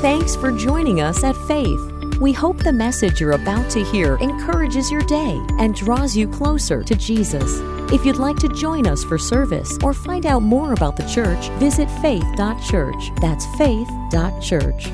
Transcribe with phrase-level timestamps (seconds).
[0.00, 1.78] Thanks for joining us at Faith.
[2.22, 6.82] We hope the message you're about to hear encourages your day and draws you closer
[6.82, 7.58] to Jesus.
[7.92, 11.50] If you'd like to join us for service or find out more about the church,
[11.58, 13.10] visit faith.church.
[13.20, 14.86] That's faith.church.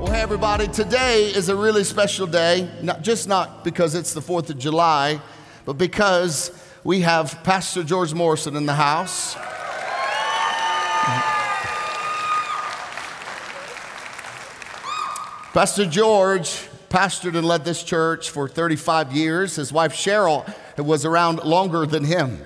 [0.00, 4.20] Well, hey, everybody, today is a really special day, not, just not because it's the
[4.20, 5.20] 4th of July,
[5.64, 6.50] but because
[6.82, 9.36] we have Pastor George Morrison in the house.
[15.56, 19.56] Pastor George pastored and led this church for 35 years.
[19.56, 20.44] His wife Cheryl
[20.76, 22.44] was around longer than him.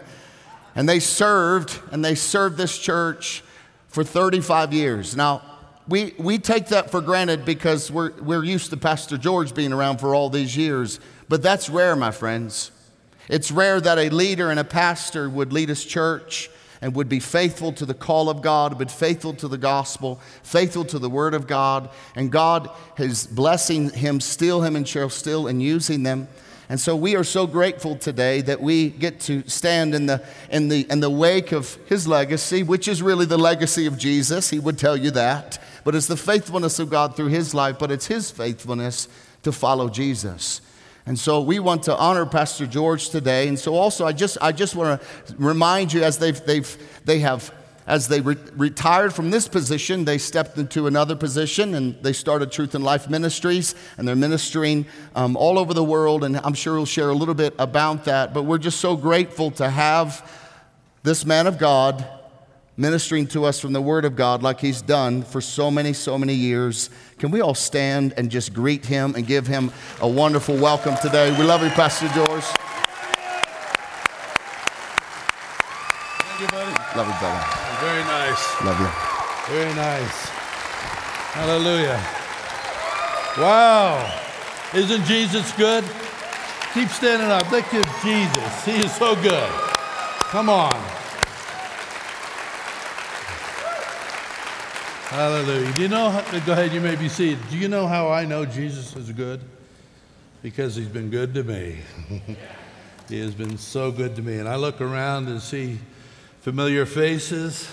[0.76, 3.42] And they served, and they served this church
[3.88, 5.16] for 35 years.
[5.16, 5.42] Now,
[5.88, 9.98] we, we take that for granted because we're, we're used to Pastor George being around
[9.98, 12.70] for all these years, but that's rare, my friends.
[13.28, 16.48] It's rare that a leader and a pastor would lead his church
[16.82, 20.84] and would be faithful to the call of God, but faithful to the gospel, faithful
[20.86, 25.46] to the word of God, and God is blessing him, still him and Cheryl still,
[25.46, 26.28] and using them.
[26.70, 30.68] And so we are so grateful today that we get to stand in the, in,
[30.68, 34.50] the, in the wake of his legacy, which is really the legacy of Jesus.
[34.50, 35.58] He would tell you that.
[35.82, 39.08] But it's the faithfulness of God through his life, but it's his faithfulness
[39.42, 40.60] to follow Jesus.
[41.06, 43.48] And so we want to honor Pastor George today.
[43.48, 47.20] And so also I just, I just want to remind you as they've, they've, they
[47.20, 47.52] have
[47.86, 52.52] as they re- retired from this position, they stepped into another position and they started
[52.52, 56.22] Truth and Life Ministries, and they're ministering um, all over the world.
[56.22, 58.32] And I'm sure we'll share a little bit about that.
[58.32, 60.30] But we're just so grateful to have
[61.02, 62.06] this man of God
[62.76, 66.16] ministering to us from the Word of God like he's done for so many, so
[66.16, 66.90] many years.
[67.18, 71.30] Can we all stand and just greet him and give him a wonderful welcome today?
[71.38, 72.44] We love you, Pastor George.
[76.22, 76.72] Thank you, buddy.
[76.96, 77.44] Love you, brother.
[77.80, 78.62] Very nice.
[78.64, 78.88] Love you.
[79.54, 80.28] Very nice.
[81.32, 82.00] Hallelujah.
[83.38, 84.20] Wow.
[84.74, 85.84] Isn't Jesus good?
[86.74, 87.42] Keep standing up.
[87.44, 88.64] Thank you, Jesus.
[88.64, 89.50] He is so good.
[90.30, 90.99] Come on.
[95.10, 95.72] Hallelujah.
[95.72, 97.40] Do you know, go ahead, you may be seated.
[97.50, 99.40] Do you know how I know Jesus is good?
[100.40, 101.80] Because he's been good to me.
[103.08, 104.38] he has been so good to me.
[104.38, 105.80] And I look around and see
[106.42, 107.68] familiar faces.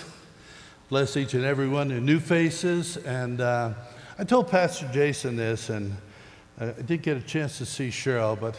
[0.88, 2.96] Bless each and every one, and new faces.
[2.96, 3.72] And uh,
[4.18, 5.96] I told Pastor Jason this, and
[6.58, 8.58] I did get a chance to see Cheryl, but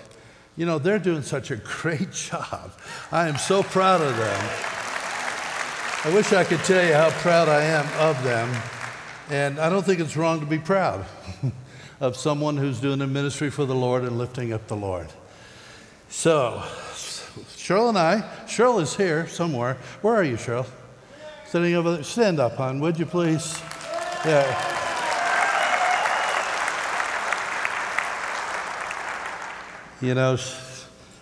[0.56, 2.72] you know, they're doing such a great job.
[3.12, 4.79] I am so proud of them.
[6.02, 8.50] I wish I could tell you how proud I am of them.
[9.30, 11.06] And I don't think it's wrong to be proud
[12.00, 15.10] of someone who's doing a ministry for the Lord and lifting up the Lord.
[16.08, 16.64] So,
[17.58, 19.78] Cheryl and I, Cheryl is here somewhere.
[20.02, 20.66] Where are you, Cheryl?
[21.46, 22.04] Sitting over there.
[22.04, 23.62] Stand up, hon, would you please?
[24.26, 24.48] Yeah.
[30.00, 30.38] You know,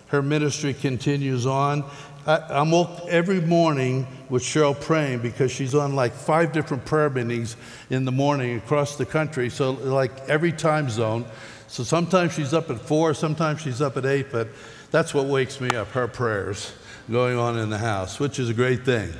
[0.06, 1.84] her ministry continues on.
[2.28, 7.08] I, am up every morning with Cheryl praying because she's on like five different prayer
[7.08, 7.56] meetings
[7.88, 11.24] in the morning across the country, so like every time zone.
[11.68, 14.48] So sometimes she's up at four, sometimes she's up at eight, but
[14.90, 16.74] that's what wakes me up, her prayers
[17.10, 19.10] going on in the house, which is a great thing,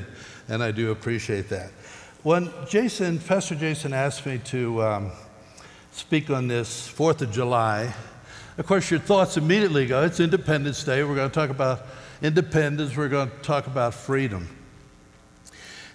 [0.46, 1.70] and I do appreciate that.
[2.24, 5.12] When Jason, Pastor Jason asked me to um,
[5.92, 7.94] speak on this 4th of July,
[8.58, 11.02] of course, your thoughts immediately go, it's Independence Day.
[11.04, 11.86] We're going to talk about
[12.22, 14.48] independence, we're going to talk about freedom.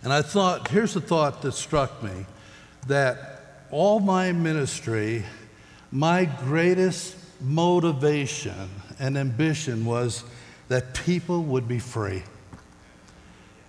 [0.03, 2.25] And I thought, here's the thought that struck me
[2.87, 5.23] that all my ministry,
[5.91, 8.69] my greatest motivation
[8.99, 10.23] and ambition was
[10.67, 12.23] that people would be free.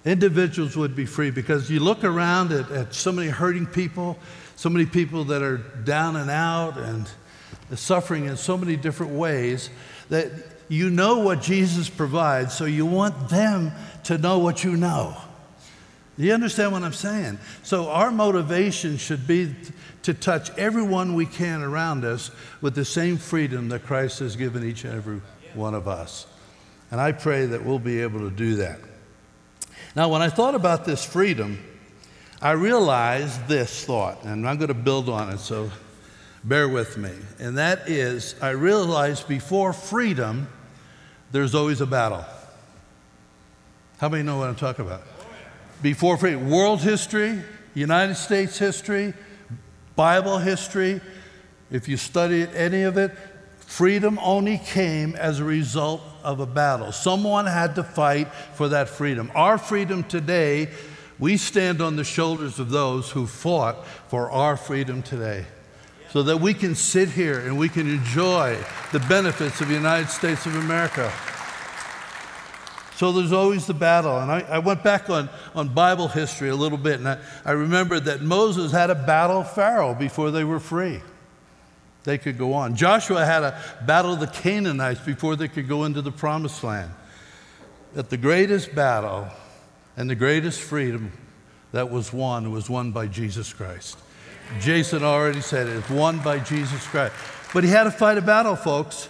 [0.04, 4.18] Individuals would be free because you look around at, at so many hurting people,
[4.56, 7.08] so many people that are down and out and
[7.74, 9.70] suffering in so many different ways
[10.10, 10.30] that
[10.68, 13.72] you know what Jesus provides, so you want them
[14.04, 15.16] to know what you know.
[16.16, 17.38] You understand what I'm saying?
[17.64, 19.54] So, our motivation should be
[20.02, 22.30] to touch everyone we can around us
[22.60, 25.20] with the same freedom that Christ has given each and every
[25.54, 26.26] one of us.
[26.90, 28.78] And I pray that we'll be able to do that.
[29.96, 31.58] Now, when I thought about this freedom,
[32.40, 35.70] I realized this thought, and I'm going to build on it, so
[36.44, 37.12] bear with me.
[37.38, 40.48] And that is, I realized before freedom,
[41.32, 42.24] there's always a battle.
[43.98, 45.02] How many know what I'm talking about?
[45.82, 47.42] Before freedom, world history,
[47.74, 49.14] United States history,
[49.96, 51.00] Bible history,
[51.70, 53.12] if you study any of it,
[53.58, 56.92] freedom only came as a result of a battle.
[56.92, 59.32] Someone had to fight for that freedom.
[59.34, 60.70] Our freedom today
[61.18, 65.46] we stand on the shoulders of those who fought for our freedom today
[66.14, 68.56] so that we can sit here and we can enjoy
[68.92, 71.12] the benefits of the United States of America.
[72.94, 74.20] So there's always the battle.
[74.20, 77.50] And I, I, went back on, on Bible history a little bit, and I, I
[77.50, 81.00] remembered that Moses had a battle Pharaoh before they were free.
[82.04, 82.76] They could go on.
[82.76, 86.92] Joshua had a battle the Canaanites before they could go into the promised land.
[87.94, 89.26] That the greatest battle
[89.96, 91.10] and the greatest freedom
[91.72, 93.98] that was won was won by Jesus Christ.
[94.60, 97.14] Jason already said it, it's won by Jesus Christ.
[97.52, 99.08] But he had to fight a battle, folks.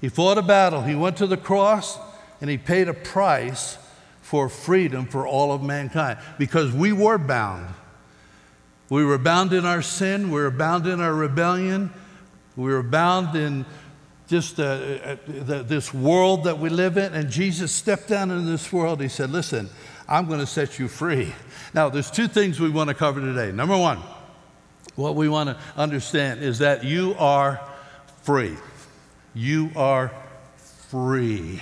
[0.00, 0.82] He fought a battle.
[0.82, 1.98] He went to the cross
[2.40, 3.78] and he paid a price
[4.20, 7.72] for freedom for all of mankind because we were bound.
[8.90, 11.90] We were bound in our sin, we were bound in our rebellion,
[12.56, 13.64] we were bound in
[14.26, 15.16] just uh, uh,
[15.62, 17.12] this world that we live in.
[17.14, 19.00] And Jesus stepped down into this world.
[19.00, 19.68] He said, Listen,
[20.08, 21.32] I'm going to set you free.
[21.72, 23.52] Now, there's two things we want to cover today.
[23.52, 24.00] Number one,
[24.96, 27.60] what we want to understand is that you are
[28.22, 28.56] free.
[29.34, 30.10] You are
[30.88, 31.60] free.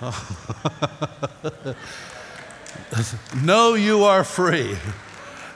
[3.42, 4.76] no, you are free.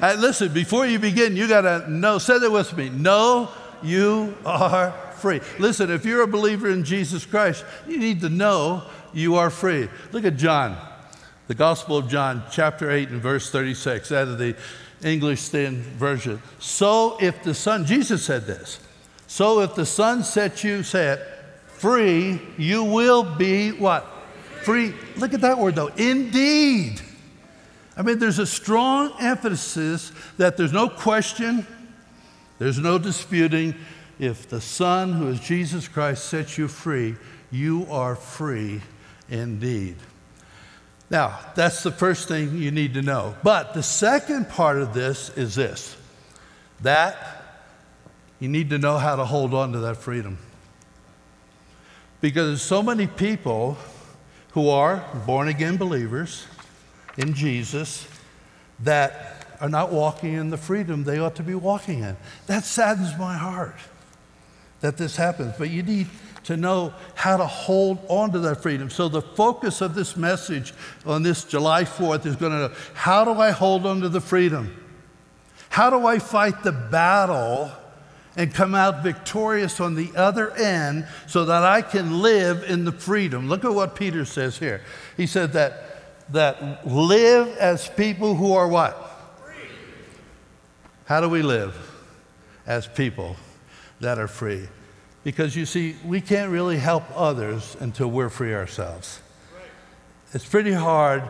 [0.01, 2.89] Uh, listen, before you begin, you got to know, say that with me.
[2.89, 3.51] No,
[3.83, 5.41] you are free.
[5.59, 9.89] Listen, if you're a believer in Jesus Christ, you need to know you are free.
[10.13, 10.77] Look at John,
[11.49, 14.55] the Gospel of John, chapter 8 and verse 36, out of the
[15.03, 16.43] English Standard Version.
[16.59, 18.81] So if the Son, Jesus said this,
[19.27, 21.21] so if the Son sets you, set
[21.69, 24.07] free, you will be what?
[24.63, 24.95] Free.
[25.17, 27.01] Look at that word though, indeed.
[27.97, 31.67] I mean, there's a strong emphasis that there's no question,
[32.59, 33.75] there's no disputing.
[34.19, 37.17] If the Son, who is Jesus Christ, sets you free,
[37.51, 38.81] you are free
[39.29, 39.97] indeed.
[41.11, 43.35] Now, that's the first thing you need to know.
[43.43, 45.97] But the second part of this is this
[46.83, 47.17] that
[48.39, 50.39] you need to know how to hold on to that freedom.
[52.21, 53.77] Because there's so many people
[54.53, 56.47] who are born again believers
[57.17, 58.07] in Jesus
[58.81, 62.17] that are not walking in the freedom they ought to be walking in.
[62.47, 63.75] That saddens my heart
[64.81, 65.55] that this happens.
[65.59, 66.07] But you need
[66.49, 68.89] to know how to hold on to that freedom.
[68.89, 70.73] So, the focus of this message
[71.05, 74.75] on this July 4th is going to how do I hold on to the freedom?
[75.69, 77.71] How do I fight the battle
[78.35, 82.93] and come out victorious on the other end so that I can live in the
[82.93, 83.47] freedom?
[83.47, 84.81] Look at what Peter says here.
[85.19, 88.95] He said that, that live as people who are what?
[89.45, 89.69] Free.
[91.05, 91.77] How do we live
[92.67, 93.37] as people
[94.01, 94.67] that are free?
[95.29, 99.21] Because you see, we can't really help others until we're free ourselves.
[100.33, 101.23] It's pretty hard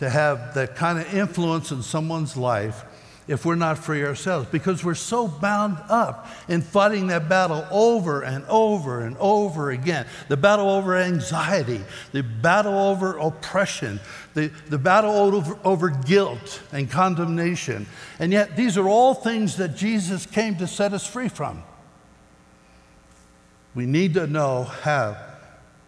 [0.00, 2.84] to have that kind of influence in someone's life
[3.26, 8.20] if we're not free ourselves because we're so bound up in fighting that battle over
[8.20, 10.04] and over and over again.
[10.28, 11.80] The battle over anxiety,
[12.12, 13.98] the battle over oppression,
[14.34, 17.86] the, the battle over, over guilt and condemnation.
[18.18, 21.62] And yet, these are all things that Jesus came to set us free from.
[23.78, 25.16] We need to know how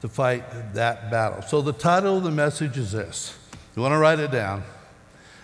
[0.00, 1.42] to fight that battle.
[1.42, 3.36] So, the title of the message is this.
[3.74, 4.62] You want to write it down?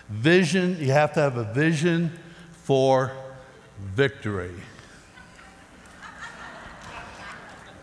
[0.07, 2.17] Vision, you have to have a vision
[2.53, 3.11] for
[3.77, 4.53] victory.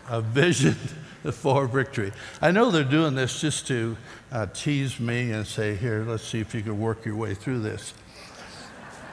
[0.09, 0.73] a vision
[1.31, 2.11] for victory.
[2.41, 3.95] I know they're doing this just to
[4.31, 7.59] uh, tease me and say, here, let's see if you can work your way through
[7.59, 7.93] this.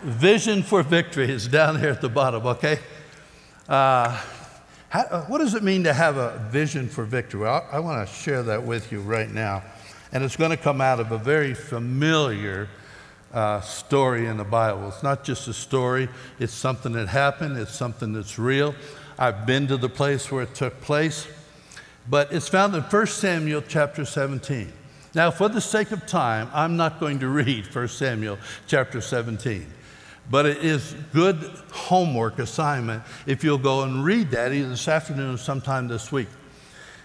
[0.02, 2.78] Vision for victory is down here at the bottom, okay?
[3.68, 4.18] Uh,
[4.92, 7.48] how, uh, what does it mean to have a vision for victory?
[7.48, 9.62] I, I want to share that with you right now.
[10.12, 12.68] And it's going to come out of a very familiar
[13.32, 14.88] uh, story in the Bible.
[14.88, 18.74] It's not just a story, it's something that happened, it's something that's real.
[19.18, 21.26] I've been to the place where it took place,
[22.10, 24.70] but it's found in 1 Samuel chapter 17.
[25.14, 29.66] Now, for the sake of time, I'm not going to read 1 Samuel chapter 17.
[30.30, 31.36] But it is good
[31.72, 36.28] homework assignment if you'll go and read that either this afternoon or sometime this week.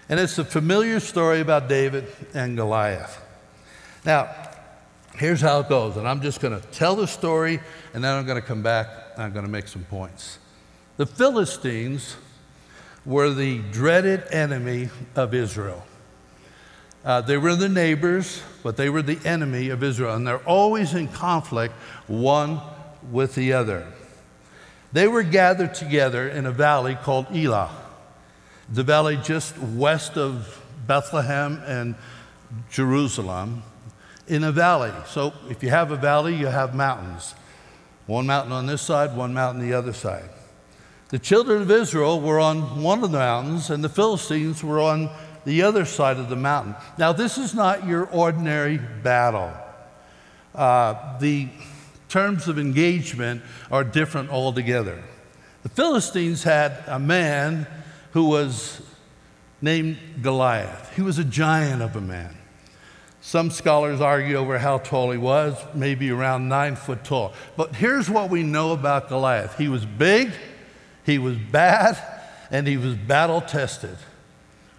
[0.08, 3.20] And it's a familiar story about David and Goliath.
[4.04, 4.34] Now,
[5.14, 7.60] here's how it goes, and I'm just going to tell the story,
[7.92, 10.38] and then I'm going to come back and I'm going to make some points.
[10.96, 12.16] The Philistines
[13.04, 15.84] were the dreaded enemy of Israel.
[17.04, 20.94] Uh, they were the neighbors, but they were the enemy of Israel, and they're always
[20.94, 21.74] in conflict
[22.06, 22.60] one
[23.10, 23.86] with the other.
[24.92, 27.70] They were gathered together in a valley called Elah,
[28.68, 31.94] the valley just west of Bethlehem and
[32.70, 33.62] Jerusalem.
[34.26, 34.92] in a valley.
[35.06, 37.34] So if you have a valley, you have mountains.
[38.06, 40.28] One mountain on this side, one mountain the other side.
[41.08, 45.10] The children of Israel were on one of the mountains, and the Philistines were on
[45.46, 46.74] the other side of the mountain.
[46.98, 49.50] Now, this is not your ordinary battle.
[50.54, 51.48] Uh, the
[52.08, 55.02] terms of engagement are different altogether.
[55.62, 57.66] The Philistines had a man
[58.12, 58.80] who was
[59.60, 60.94] named Goliath.
[60.94, 62.34] He was a giant of a man.
[63.20, 67.34] Some scholars argue over how tall he was, maybe around nine foot tall.
[67.56, 70.30] But here's what we know about Goliath he was big,
[71.04, 71.98] he was bad,
[72.50, 73.96] and he was battle tested.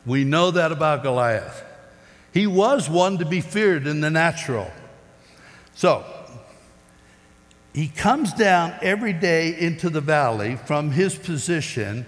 [0.06, 1.64] We know that about Goliath.
[2.34, 4.72] He was one to be feared in the natural.
[5.76, 6.06] So,
[7.80, 12.06] he comes down every day into the valley from his position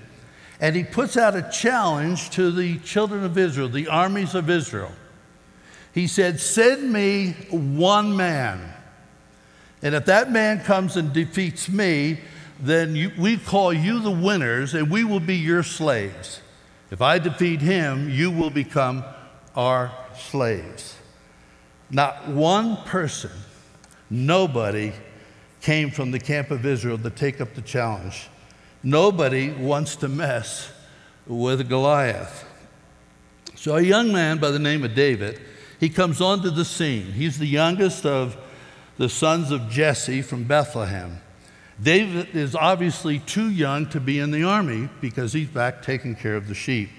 [0.60, 4.92] and he puts out a challenge to the children of Israel, the armies of Israel.
[5.94, 8.74] He said, Send me one man.
[9.82, 12.20] And if that man comes and defeats me,
[12.60, 16.42] then you, we call you the winners and we will be your slaves.
[16.92, 19.06] If I defeat him, you will become
[19.56, 20.98] our slaves.
[21.90, 23.32] Not one person,
[24.10, 24.92] nobody
[25.62, 28.28] came from the camp of Israel to take up the challenge.
[28.84, 30.72] Nobody wants to mess
[31.28, 32.46] with Goliath.
[33.56, 35.40] So, a young man by the name of David,
[35.80, 37.12] he comes onto the scene.
[37.12, 38.36] He's the youngest of
[38.98, 41.22] the sons of Jesse from Bethlehem.
[41.82, 46.36] David is obviously too young to be in the army because he's back taking care
[46.36, 46.90] of the sheep.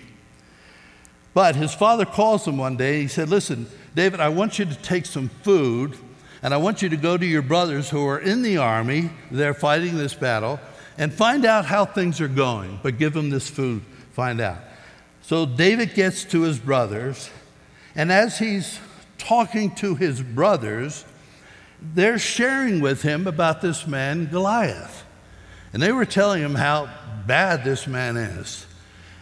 [1.35, 3.03] But his father calls him one day.
[3.03, 5.97] He said, Listen, David, I want you to take some food
[6.43, 9.55] and I want you to go to your brothers who are in the army, they're
[9.55, 10.59] fighting this battle,
[10.99, 12.81] and find out how things are going.
[12.83, 13.83] But give them this food,
[14.13, 14.59] find out.
[15.23, 17.31] So David gets to his brothers,
[17.95, 18.79] and as he's
[19.19, 21.05] talking to his brothers,
[21.81, 25.05] they're sharing with him about this man, Goliath.
[25.73, 26.91] And they were telling him how
[27.27, 28.67] bad this man is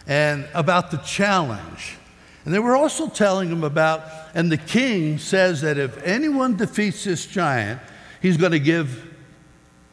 [0.07, 1.97] and about the challenge.
[2.43, 7.03] And they were also telling him about, and the king says that if anyone defeats
[7.03, 7.81] this giant,
[8.21, 9.07] he's going to give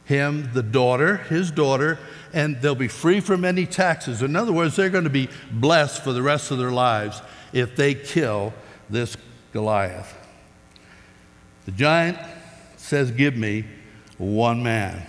[0.04, 1.98] him the daughter, his daughter,
[2.32, 4.22] and they'll be free from any taxes.
[4.22, 7.20] In other words, they're going to be blessed for the rest of their lives
[7.52, 8.52] if they kill
[8.88, 9.16] this
[9.52, 10.14] Goliath.
[11.66, 12.18] The giant
[12.76, 13.64] says, Give me
[14.18, 15.06] one man.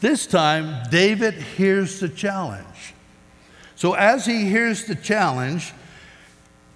[0.00, 2.94] This time, David hears the challenge.
[3.76, 5.72] So, as he hears the challenge,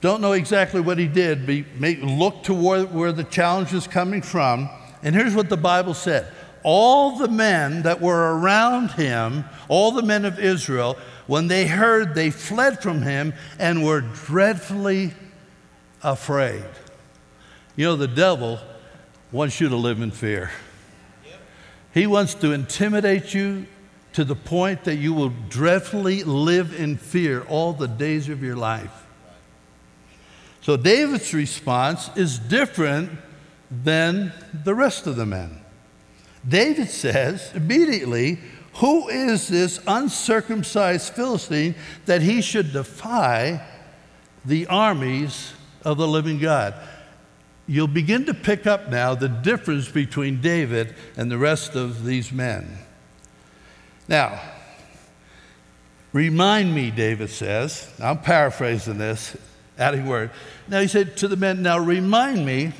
[0.00, 4.70] don't know exactly what he did, but look toward where the challenge is coming from.
[5.02, 6.26] And here's what the Bible said
[6.62, 12.14] All the men that were around him, all the men of Israel, when they heard,
[12.14, 15.12] they fled from him and were dreadfully
[16.02, 16.64] afraid.
[17.76, 18.58] You know, the devil
[19.32, 20.50] wants you to live in fear.
[21.92, 23.66] He wants to intimidate you
[24.12, 28.56] to the point that you will dreadfully live in fear all the days of your
[28.56, 29.06] life.
[30.62, 33.10] So David's response is different
[33.70, 34.32] than
[34.64, 35.60] the rest of the men.
[36.46, 38.38] David says immediately,
[38.74, 41.74] Who is this uncircumcised Philistine
[42.06, 43.66] that he should defy
[44.44, 45.52] the armies
[45.84, 46.74] of the living God?
[47.70, 52.32] you'll begin to pick up now the difference between David and the rest of these
[52.32, 52.78] men.
[54.08, 54.40] Now,
[56.12, 59.36] remind me, David says, I'm paraphrasing this,
[59.80, 60.30] adding word.
[60.68, 62.72] Now he said to the men, Now remind me,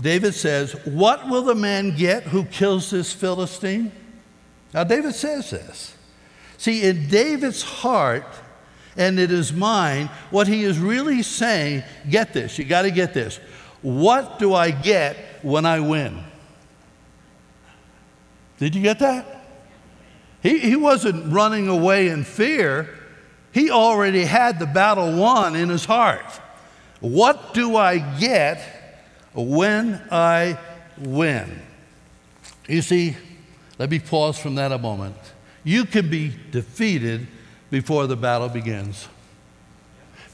[0.00, 3.92] David says, What will the man get who kills this Philistine?
[4.72, 5.96] Now, David says this.
[6.56, 8.26] See, in David's heart
[8.96, 13.14] and in his mind, what he is really saying, get this, you got to get
[13.14, 13.38] this.
[13.82, 16.22] What do I get when I win?
[18.58, 19.26] Did you get that?
[20.42, 22.99] He, he wasn't running away in fear.
[23.52, 26.24] He already had the battle won in his heart.
[27.00, 28.60] What do I get
[29.34, 30.58] when I
[30.98, 31.60] win?
[32.68, 33.16] You see,
[33.78, 35.16] let me pause from that a moment.
[35.64, 37.26] You can be defeated
[37.70, 39.08] before the battle begins.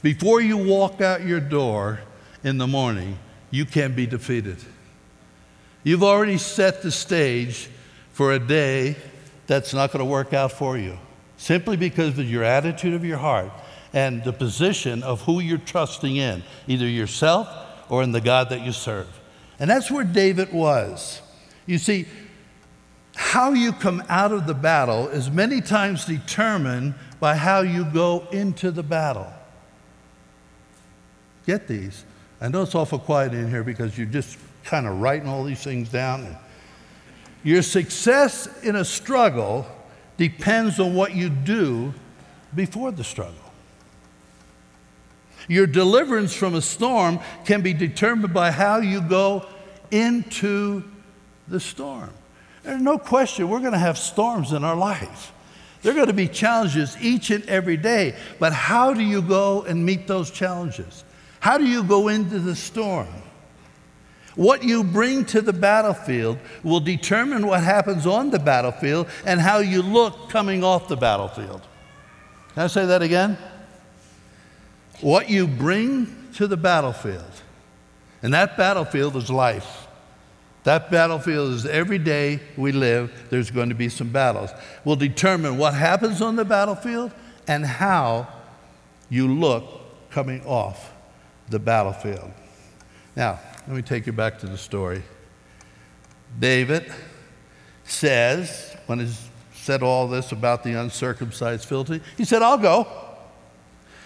[0.03, 1.99] Before you walk out your door
[2.43, 3.17] in the morning,
[3.49, 4.57] you can be defeated.
[5.83, 7.69] You've already set the stage
[8.11, 8.95] for a day
[9.47, 10.99] that's not going to work out for you
[11.37, 13.51] simply because of your attitude of your heart
[13.93, 17.47] and the position of who you're trusting in, either yourself
[17.89, 19.07] or in the God that you serve.
[19.59, 21.21] And that's where David was.
[21.65, 22.05] You see,
[23.15, 28.27] how you come out of the battle is many times determined by how you go
[28.31, 29.31] into the battle.
[31.45, 32.03] Get these
[32.39, 35.63] I know it's awful quiet in here because you're just kind of writing all these
[35.63, 36.37] things down.
[37.43, 39.65] Your success in a struggle
[40.17, 41.93] depends on what you do
[42.53, 43.33] before the struggle.
[45.47, 49.45] Your deliverance from a storm can be determined by how you go
[49.91, 50.83] into
[51.47, 52.11] the storm.
[52.63, 55.31] There's no question we're going to have storms in our life.
[55.81, 58.15] There are going to be challenges each and every day.
[58.39, 61.05] But how do you go and meet those challenges?
[61.39, 63.07] How do you go into the storm?
[64.37, 69.57] What you bring to the battlefield will determine what happens on the battlefield and how
[69.57, 71.61] you look coming off the battlefield.
[72.53, 73.35] Can I say that again?
[75.01, 77.23] What you bring to the battlefield,
[78.21, 79.87] and that battlefield is life.
[80.63, 84.51] That battlefield is every day we live, there's going to be some battles.
[84.85, 87.11] Will determine what happens on the battlefield
[87.47, 88.27] and how
[89.09, 90.93] you look coming off
[91.49, 92.31] the battlefield.
[93.15, 95.03] Now, let me take you back to the story.
[96.39, 96.89] David
[97.83, 99.13] says, when he
[99.53, 102.87] said all this about the uncircumcised Philistine, he said, I'll go.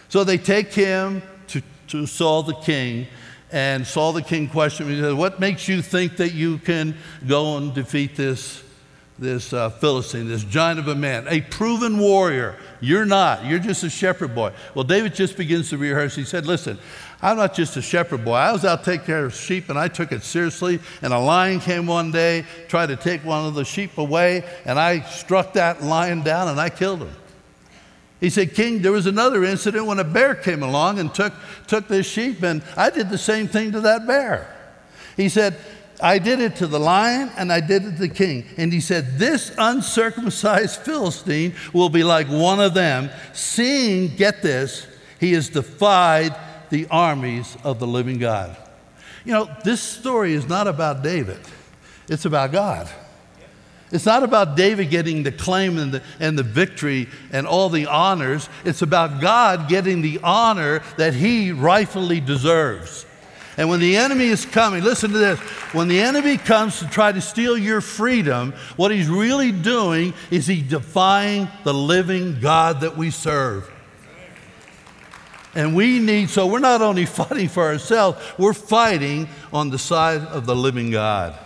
[0.10, 3.06] So they take him to, to Saul the king,
[3.52, 4.96] and Saul the king questioned him.
[4.96, 8.64] He said, What makes you think that you can go and defeat this,
[9.20, 12.56] this uh, Philistine, this giant of a man, a proven warrior?
[12.80, 13.46] You're not.
[13.46, 14.52] You're just a shepherd boy.
[14.74, 16.16] Well, David just begins to rehearse.
[16.16, 16.80] He said, Listen,
[17.22, 18.34] I'm not just a shepherd boy.
[18.34, 20.80] I was out taking care of sheep and I took it seriously.
[21.02, 24.80] And a lion came one day, tried to take one of the sheep away, and
[24.80, 27.16] I struck that lion down and I killed him.
[28.20, 31.34] He said, King, there was another incident when a bear came along and took,
[31.66, 34.56] took this sheep, and I did the same thing to that bear.
[35.18, 35.58] He said,
[36.02, 38.46] I did it to the lion and I did it to the king.
[38.58, 44.88] And he said, This uncircumcised Philistine will be like one of them, seeing, get this,
[45.20, 46.36] he has defied
[46.70, 48.58] the armies of the living God.
[49.24, 51.40] You know, this story is not about David,
[52.10, 52.90] it's about God.
[53.92, 57.88] It's not about David getting the claim and the, and the victory and all the
[57.88, 58.48] honors.
[58.64, 63.06] It's about God getting the honor that he rightfully deserves.
[63.62, 65.40] And when the enemy is coming, listen to this
[65.72, 70.48] when the enemy comes to try to steal your freedom, what he's really doing is
[70.48, 73.72] he defying the living God that we serve.
[75.54, 80.22] And we need, so we're not only fighting for ourselves, we're fighting on the side
[80.22, 81.38] of the living God.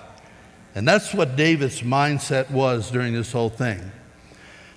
[0.73, 3.91] And that's what David's mindset was during this whole thing.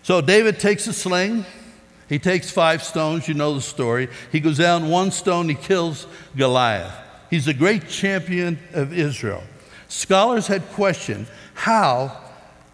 [0.03, 1.45] So David takes a sling,
[2.09, 4.09] he takes five stones, you know the story.
[4.33, 7.05] He goes down one stone, he kills Goliath.
[7.31, 9.43] He's a great champion of Israel.
[9.89, 12.17] Scholars had questioned how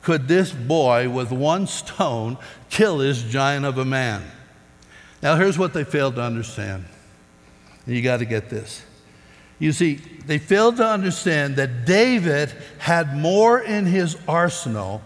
[0.03, 2.37] could this boy with one stone
[2.71, 4.23] kill this giant of a man?
[5.23, 6.85] Now, here's what they failed to understand.
[7.87, 8.83] You got to get this.
[9.59, 9.95] You see,
[10.27, 15.03] they failed to understand that David had more in his arsenal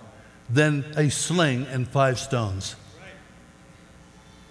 [0.51, 2.75] than a sling and five stones.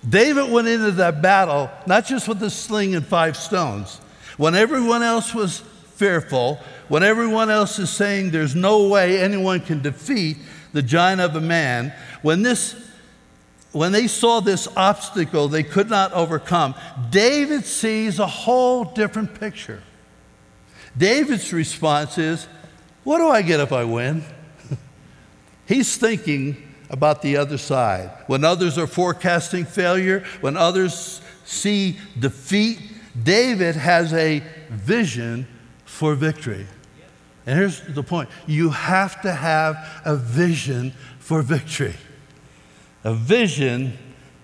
[0.08, 4.00] David went into that battle not just with a sling and five stones.
[4.38, 5.60] When everyone else was
[5.95, 10.38] fearful, when everyone else is saying there's no way anyone can defeat
[10.73, 12.76] the giant of a man, when this
[13.71, 16.73] when they saw this obstacle they could not overcome,
[17.12, 19.84] David sees a whole different picture.
[20.97, 22.47] David's response is,
[23.04, 24.23] What do I get if I win?
[25.67, 26.58] He's thinking
[26.89, 28.10] about the other side.
[28.28, 32.80] When others are forecasting failure, when others see defeat,
[33.21, 35.47] David has a vision
[35.86, 36.67] for victory.
[37.45, 41.95] And here's the point you have to have a vision for victory.
[43.03, 43.97] A vision,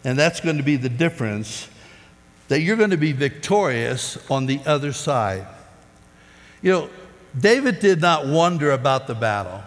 [0.03, 1.67] and that's going to be the difference,
[2.47, 5.45] that you're going to be victorious on the other side.
[6.61, 6.89] You know,
[7.37, 9.61] David did not wonder about the battle.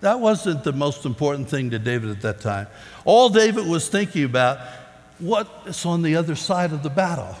[0.00, 2.66] That wasn't the most important thing to David at that time.
[3.04, 4.58] All David was thinking about
[5.18, 7.36] what's on the other side of the battle.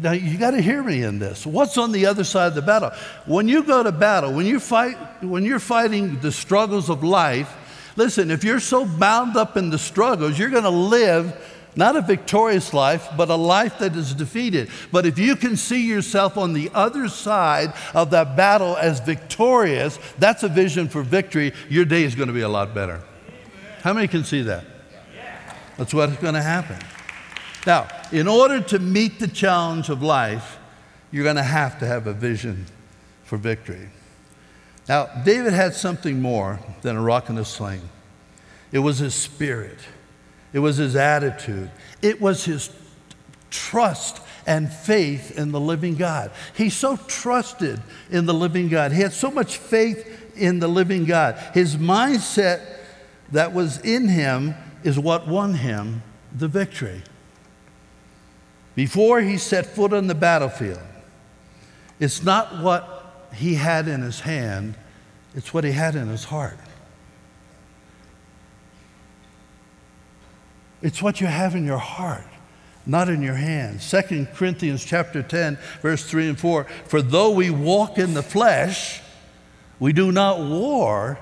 [0.00, 1.46] Now you got to hear me in this.
[1.46, 2.90] What's on the other side of the battle?
[3.26, 7.54] When you go to battle, when you fight, when you're fighting the struggles of life,
[7.94, 8.30] listen.
[8.30, 11.34] If you're so bound up in the struggles, you're going to live
[11.76, 14.68] not a victorious life, but a life that is defeated.
[14.92, 19.98] But if you can see yourself on the other side of that battle as victorious,
[20.18, 21.52] that's a vision for victory.
[21.68, 23.00] Your day is going to be a lot better.
[23.82, 24.64] How many can see that?
[25.76, 26.78] That's what's going to happen.
[27.66, 30.58] Now, in order to meet the challenge of life,
[31.10, 32.66] you're going to have to have a vision
[33.24, 33.88] for victory.
[34.88, 37.88] Now, David had something more than a rock and a sling.
[38.70, 39.78] It was his spirit.
[40.52, 41.70] It was his attitude.
[42.02, 42.70] It was his
[43.50, 46.32] trust and faith in the living God.
[46.54, 48.92] He so trusted in the living God.
[48.92, 51.38] He had so much faith in the living God.
[51.54, 52.60] His mindset
[53.32, 56.02] that was in him is what won him
[56.36, 57.02] the victory.
[58.74, 60.80] Before he set foot on the battlefield,
[62.00, 64.74] it's not what he had in his hand,
[65.34, 66.58] it's what he had in his heart.
[70.82, 72.26] It's what you have in your heart,
[72.84, 73.90] not in your hands.
[73.90, 76.64] 2 Corinthians chapter 10, verse 3 and 4.
[76.86, 79.00] For though we walk in the flesh,
[79.78, 81.18] we do not war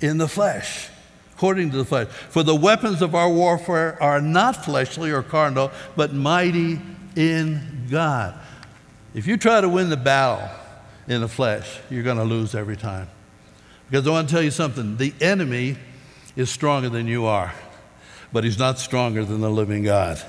[0.00, 0.88] in the flesh,
[1.38, 2.08] according to the flesh.
[2.08, 6.80] For the weapons of our warfare are not fleshly or carnal, but mighty
[7.16, 8.34] in God.
[9.14, 10.50] If you try to win the battle
[11.06, 13.08] in the flesh, you're going to lose every time.
[13.88, 15.76] Because I want to tell you something the enemy
[16.36, 17.54] is stronger than you are
[18.32, 20.22] but he's not stronger than the living God.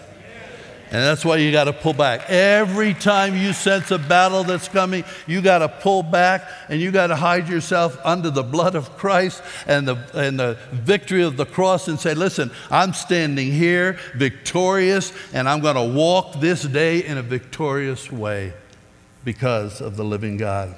[0.91, 2.28] And that's why you got to pull back.
[2.30, 6.91] Every time you sense a battle that's coming, you got to pull back and you
[6.91, 11.38] got to hide yourself under the blood of Christ and the, and the victory of
[11.38, 16.63] the cross and say, Listen, I'm standing here victorious and I'm going to walk this
[16.63, 18.54] day in a victorious way
[19.23, 20.73] because of the living God.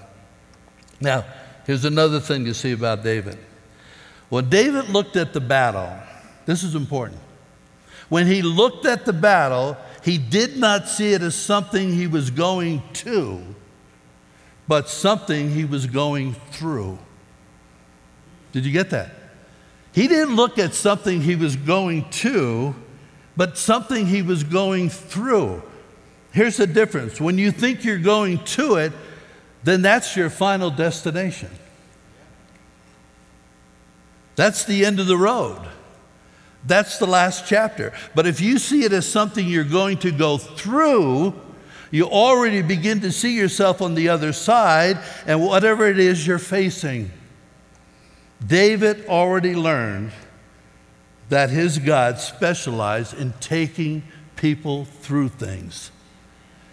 [1.00, 1.24] Now,
[1.66, 3.38] here's another thing you see about David.
[4.28, 5.94] When David looked at the battle,
[6.46, 7.20] this is important.
[8.10, 12.32] When he looked at the battle, he did not see it as something he was
[12.32, 13.42] going to,
[14.68, 16.98] but something he was going through.
[18.52, 19.12] Did you get that?
[19.94, 22.74] He didn't look at something he was going to,
[23.36, 25.62] but something he was going through.
[26.32, 28.94] Here's the difference when you think you're going to it,
[29.64, 31.50] then that's your final destination.
[34.36, 35.62] That's the end of the road.
[36.66, 37.94] That's the last chapter.
[38.14, 41.34] But if you see it as something you're going to go through,
[41.90, 46.40] you already begin to see yourself on the other side and whatever it is you're
[46.40, 47.12] facing.
[48.46, 50.12] David already learned
[51.30, 54.04] that his God specialized in taking
[54.36, 55.92] people through things.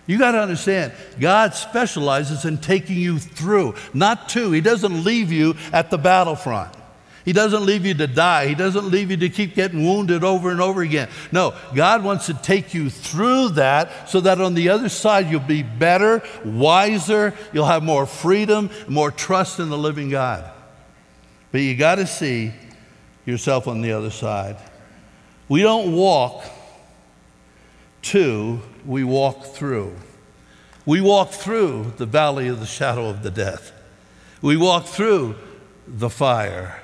[0.06, 4.50] You got to understand, God specializes in taking you through, not to.
[4.52, 6.74] He doesn't leave you at the battlefront.
[7.28, 8.46] He doesn't leave you to die.
[8.46, 11.10] He doesn't leave you to keep getting wounded over and over again.
[11.30, 15.40] No, God wants to take you through that so that on the other side you'll
[15.40, 20.50] be better, wiser, you'll have more freedom, more trust in the living God.
[21.52, 22.54] But you got to see
[23.26, 24.56] yourself on the other side.
[25.50, 26.42] We don't walk
[28.04, 29.94] to, we walk through.
[30.86, 33.70] We walk through the valley of the shadow of the death.
[34.40, 35.34] We walk through
[35.86, 36.80] the fire.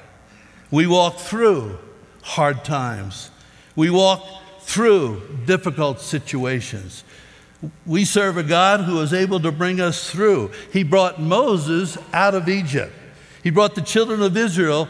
[0.74, 1.78] We walk through
[2.22, 3.30] hard times.
[3.76, 4.26] We walk
[4.62, 7.04] through difficult situations.
[7.86, 10.50] We serve a God who is able to bring us through.
[10.72, 12.92] He brought Moses out of Egypt,
[13.44, 14.88] He brought the children of Israel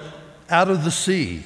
[0.48, 1.42] out of the sea.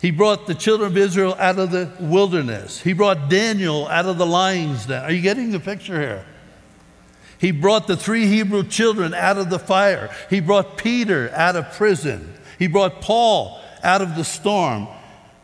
[0.00, 2.80] He brought the children of Israel out of the wilderness.
[2.80, 5.02] He brought Daniel out of the lion's den.
[5.02, 6.24] Are you getting the picture here?
[7.38, 10.14] He brought the three Hebrew children out of the fire.
[10.30, 12.34] He brought Peter out of prison.
[12.60, 14.86] He brought Paul out of the storm.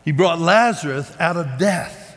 [0.05, 2.15] He brought Lazarus out of death.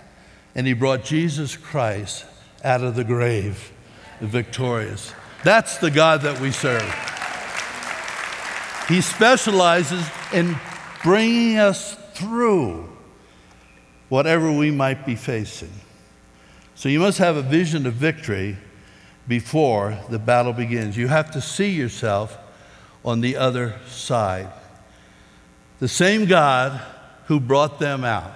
[0.55, 2.27] And he brought Jesus Christ
[2.63, 3.73] out of the grave,
[4.21, 5.15] victorious.
[5.43, 6.85] That's the God that we serve.
[8.89, 10.57] He specializes in
[11.03, 12.87] bringing us through
[14.11, 15.73] whatever we might be facing.
[16.75, 18.59] So you must have a vision of victory
[19.27, 20.95] before the battle begins.
[20.99, 22.37] You have to see yourself
[23.03, 24.51] on the other side.
[25.81, 26.81] The same God
[27.25, 28.33] who brought them out,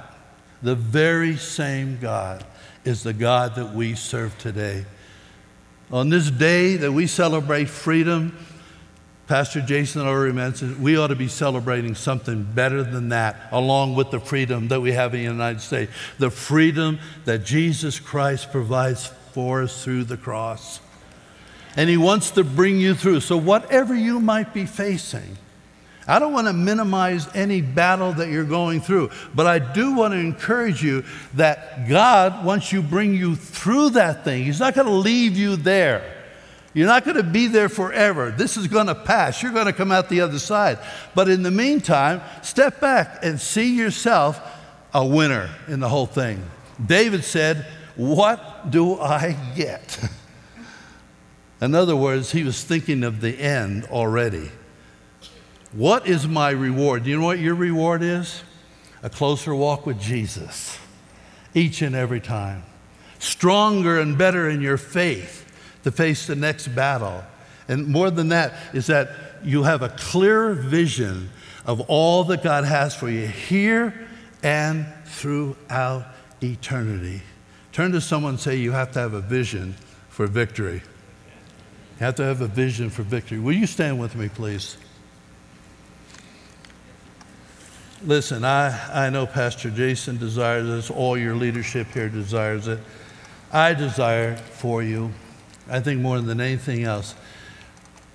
[0.63, 2.45] the very same God,
[2.85, 4.87] is the God that we serve today.
[5.93, 8.37] On this day that we celebrate freedom,
[9.27, 14.11] Pastor Jason already mentioned, we ought to be celebrating something better than that, along with
[14.11, 15.93] the freedom that we have in the United States.
[16.19, 20.81] The freedom that Jesus Christ provides for us through the cross.
[21.77, 23.21] And He wants to bring you through.
[23.21, 25.39] So, whatever you might be facing,
[26.07, 30.13] I don't want to minimize any battle that you're going through, but I do want
[30.13, 34.87] to encourage you that God, once you bring you through that thing, He's not going
[34.87, 36.11] to leave you there.
[36.75, 38.33] You're not going to be there forever.
[38.33, 39.43] This is going to pass.
[39.43, 40.79] You're going to come out the other side.
[41.15, 44.41] But in the meantime, step back and see yourself
[44.93, 46.43] a winner in the whole thing.
[46.85, 47.65] David said,
[47.95, 49.99] What do I get?
[51.63, 54.51] in other words, he was thinking of the end already.
[55.75, 57.05] What is my reward?
[57.05, 58.43] Do you know what your reward is?
[59.03, 60.79] A closer walk with Jesus
[61.53, 62.65] each and every time.
[63.19, 65.51] stronger and better in your faith
[65.83, 67.25] to face the next battle.
[67.69, 69.11] And more than that, is that
[69.43, 71.31] you have a clear vision
[71.65, 73.95] of all that God has for you here
[74.43, 76.05] and throughout
[76.43, 77.23] eternity.
[77.73, 79.75] Turn to someone and say, You have to have a vision
[80.11, 80.83] for victory.
[81.99, 83.39] You have to have a vision for victory.
[83.39, 84.77] Will you stand with me, please?
[88.07, 92.79] Listen, I, I know Pastor Jason desires this, all your leadership here desires it.
[93.51, 95.11] I desire for you,
[95.71, 97.15] I think more than anything else,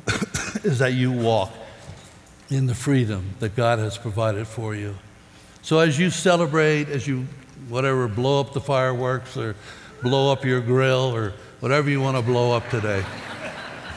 [0.63, 1.51] is that you walk
[2.51, 4.95] in the freedom that God has provided for you.
[5.63, 7.25] So as you celebrate, as you,
[7.67, 9.55] whatever, blow up the fireworks or
[10.03, 13.03] blow up your grill or whatever you want to blow up today,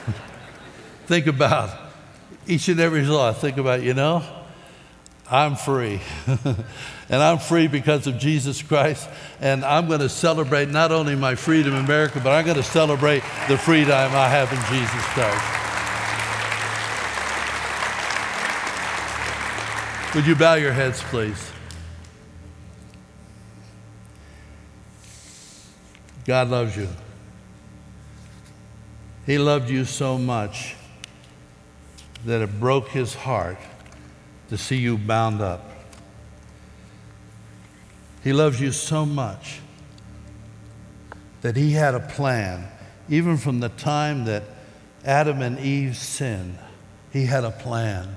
[1.06, 1.78] think about
[2.46, 3.36] each and every thought.
[3.36, 4.24] Think about, you know,
[5.32, 5.98] I'm free.
[6.44, 9.08] and I'm free because of Jesus Christ.
[9.40, 12.62] And I'm going to celebrate not only my freedom in America, but I'm going to
[12.62, 15.58] celebrate the freedom I have in Jesus Christ.
[20.14, 21.50] Would you bow your heads, please?
[26.26, 26.88] God loves you.
[29.24, 30.76] He loved you so much
[32.26, 33.56] that it broke his heart
[34.52, 35.64] to see you bound up.
[38.22, 39.60] He loves you so much
[41.40, 42.68] that he had a plan,
[43.08, 44.42] even from the time that
[45.06, 46.58] Adam and Eve sinned,
[47.14, 48.14] he had a plan.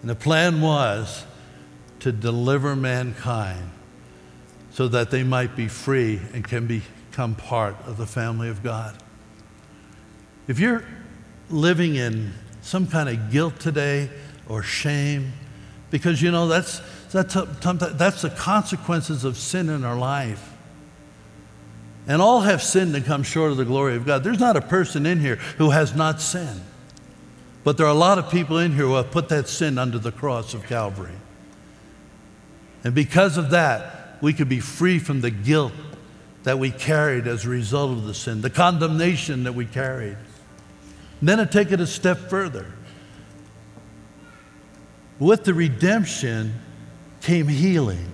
[0.00, 1.24] And the plan was
[2.00, 3.70] to deliver mankind
[4.72, 9.00] so that they might be free and can become part of the family of God.
[10.48, 10.82] If you're
[11.48, 14.10] living in some kind of guilt today
[14.52, 15.32] or shame,
[15.90, 20.52] because you know that's, that's, that's the consequences of sin in our life.
[22.06, 24.24] And all have sinned and come short of the glory of God.
[24.24, 26.60] There's not a person in here who has not sinned.
[27.64, 29.98] But there are a lot of people in here who have put that sin under
[29.98, 31.14] the cross of Calvary.
[32.84, 35.72] And because of that, we could be free from the guilt
[36.42, 40.18] that we carried as a result of the sin, the condemnation that we carried.
[41.20, 42.66] And then to take it a step further.
[45.22, 46.52] With the redemption
[47.20, 48.10] came healing.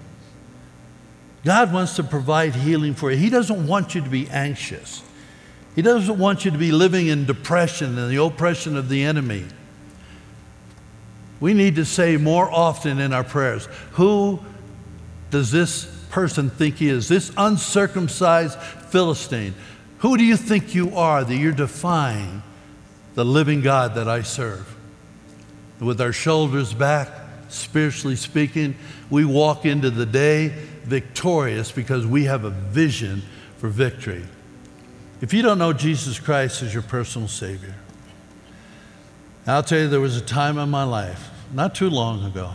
[1.43, 3.17] God wants to provide healing for you.
[3.17, 5.03] He doesn't want you to be anxious.
[5.75, 9.47] He doesn't want you to be living in depression and the oppression of the enemy.
[11.41, 14.41] We need to say more often in our prayers, Who
[15.31, 17.09] does this person think he is?
[17.09, 19.55] This uncircumcised Philistine.
[20.01, 22.43] Who do you think you are that you're defying
[23.15, 24.75] the living God that I serve?
[25.81, 27.09] With our shoulders back,
[27.49, 28.77] spiritually speaking,
[29.11, 30.49] we walk into the day
[30.85, 33.23] victorious because we have a vision
[33.59, 34.25] for victory.
[35.21, 37.75] If you don't know Jesus Christ as your personal Savior,
[39.47, 42.53] I'll tell you, there was a time in my life, not too long ago,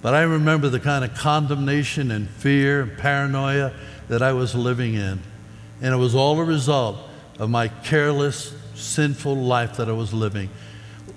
[0.00, 3.72] but I remember the kind of condemnation and fear and paranoia
[4.08, 5.20] that I was living in.
[5.82, 6.96] And it was all a result
[7.38, 10.48] of my careless, sinful life that I was living.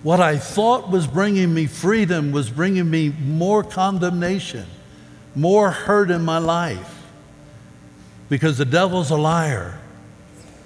[0.04, 4.66] What I thought was bringing me freedom was bringing me more condemnation,
[5.34, 7.04] more hurt in my life.
[8.30, 9.80] Because the devil's a liar.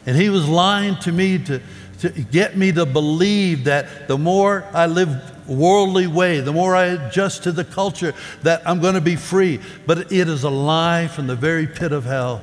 [0.05, 1.61] And he was lying to me to,
[1.99, 6.85] to get me to believe that the more I live worldly way, the more I
[6.85, 9.59] adjust to the culture, that I'm going to be free.
[9.85, 12.41] But it is a lie from the very pit of hell.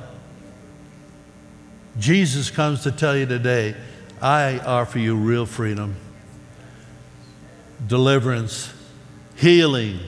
[1.97, 3.75] Jesus comes to tell you today,
[4.21, 5.95] I offer you real freedom,
[7.85, 8.73] deliverance,
[9.35, 9.99] healing,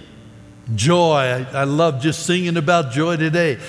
[0.76, 1.46] joy.
[1.54, 3.60] I, I love just singing about joy today.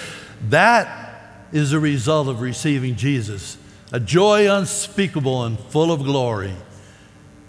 [0.49, 3.59] That is a result of receiving Jesus
[3.93, 6.55] a joy unspeakable and full of glory.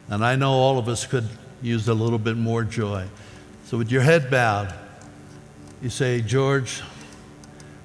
[0.07, 1.27] And I know all of us could
[1.62, 3.05] use a little bit more joy.
[3.65, 4.73] So, with your head bowed,
[5.81, 6.81] you say, George,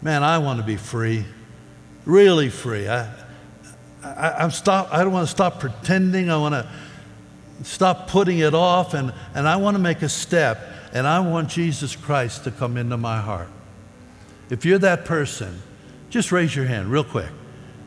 [0.00, 1.24] man, I want to be free,
[2.06, 2.88] really free.
[2.88, 3.10] I,
[4.02, 6.30] I, am stop, I don't want to stop pretending.
[6.30, 6.68] I want to
[7.62, 10.58] stop putting it off, and, and I want to make a step,
[10.92, 13.48] and I want Jesus Christ to come into my heart.
[14.50, 15.62] If you're that person,
[16.10, 17.30] just raise your hand real quick.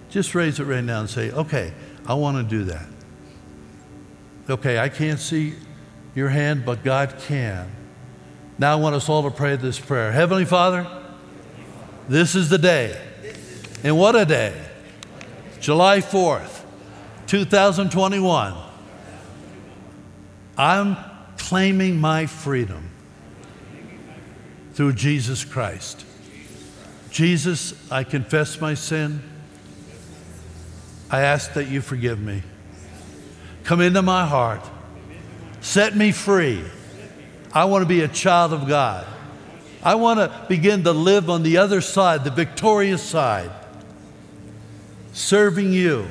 [0.09, 1.73] Just raise it right now and say, okay,
[2.05, 2.87] I want to do that.
[4.49, 5.53] Okay, I can't see
[6.15, 7.69] your hand, but God can.
[8.57, 10.11] Now I want us all to pray this prayer.
[10.11, 10.87] Heavenly Father,
[12.07, 12.99] this is the day.
[13.83, 14.59] And what a day.
[15.59, 16.63] July 4th,
[17.27, 18.66] 2021.
[20.57, 20.97] I'm
[21.37, 22.89] claiming my freedom
[24.73, 26.05] through Jesus Christ.
[27.11, 29.21] Jesus, I confess my sin.
[31.09, 32.41] I ask that you forgive me.
[33.63, 34.67] Come into my heart.
[35.61, 36.63] Set me free.
[37.53, 39.05] I want to be a child of God.
[39.83, 43.51] I want to begin to live on the other side, the victorious side,
[45.13, 46.07] serving you,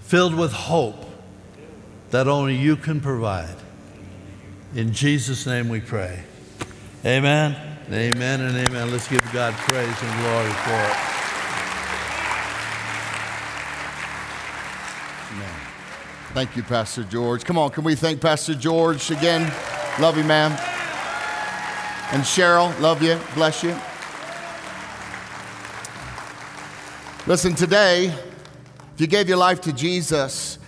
[0.00, 1.07] filled with hope
[2.10, 3.56] that only you can provide.
[4.74, 6.22] In Jesus' name we pray.
[7.04, 7.56] Amen.
[7.90, 8.90] Amen and amen.
[8.90, 10.96] Let's give God praise and glory for it.
[15.32, 15.54] Amen.
[16.34, 17.44] Thank you, Pastor George.
[17.44, 19.50] Come on, can we thank Pastor George again?
[19.98, 20.52] Love you, ma'am.
[22.12, 23.18] And Cheryl, love you.
[23.34, 23.76] Bless you.
[27.26, 30.58] Listen, today, if you gave your life to Jesus,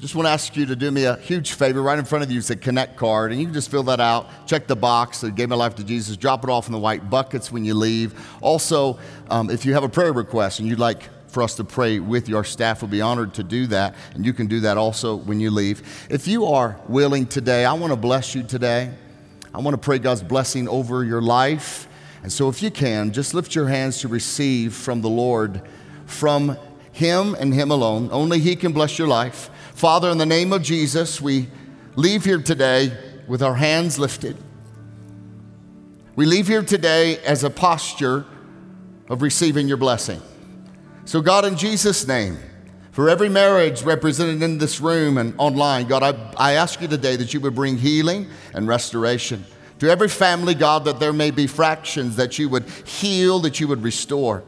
[0.00, 1.82] just want to ask you to do me a huge favor.
[1.82, 3.98] Right in front of you is a Connect card, and you can just fill that
[3.98, 4.28] out.
[4.46, 6.16] Check the box that gave my life to Jesus.
[6.16, 8.14] Drop it off in the white buckets when you leave.
[8.40, 8.96] Also,
[9.28, 12.28] um, if you have a prayer request and you'd like for us to pray with
[12.28, 15.16] you, our staff will be honored to do that, and you can do that also
[15.16, 16.06] when you leave.
[16.08, 18.94] If you are willing today, I want to bless you today.
[19.52, 21.88] I want to pray God's blessing over your life.
[22.22, 25.60] And so, if you can, just lift your hands to receive from the Lord,
[26.06, 26.56] from
[26.92, 28.10] Him and Him alone.
[28.12, 29.50] Only He can bless your life.
[29.78, 31.46] Father, in the name of Jesus, we
[31.94, 32.90] leave here today
[33.28, 34.36] with our hands lifted.
[36.16, 38.26] We leave here today as a posture
[39.08, 40.20] of receiving your blessing.
[41.04, 42.38] So, God, in Jesus' name,
[42.90, 47.14] for every marriage represented in this room and online, God, I, I ask you today
[47.14, 49.44] that you would bring healing and restoration.
[49.78, 53.68] To every family, God, that there may be fractions, that you would heal, that you
[53.68, 54.42] would restore.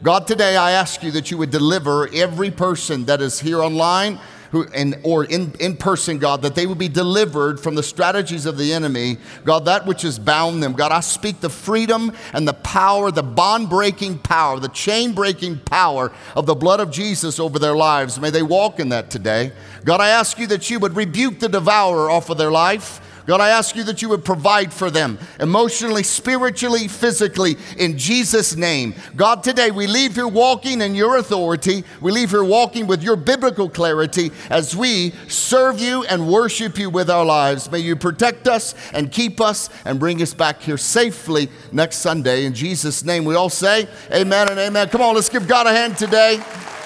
[0.00, 4.20] God, today I ask you that you would deliver every person that is here online
[4.50, 8.46] who, and, or in, in person, God, that they would be delivered from the strategies
[8.46, 10.72] of the enemy, God, that which has bound them.
[10.72, 15.60] God, I speak the freedom and the power, the bond breaking power, the chain breaking
[15.60, 18.20] power of the blood of Jesus over their lives.
[18.20, 19.52] May they walk in that today.
[19.84, 23.00] God, I ask you that you would rebuke the devourer off of their life.
[23.26, 28.54] God, I ask you that you would provide for them emotionally, spiritually, physically, in Jesus'
[28.54, 28.94] name.
[29.16, 31.84] God, today we leave here walking in your authority.
[32.00, 36.88] We leave here walking with your biblical clarity as we serve you and worship you
[36.88, 37.70] with our lives.
[37.70, 42.44] May you protect us and keep us and bring us back here safely next Sunday.
[42.44, 44.88] In Jesus' name, we all say amen and amen.
[44.88, 46.40] Come on, let's give God a hand today.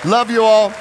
[0.07, 0.73] Love you all.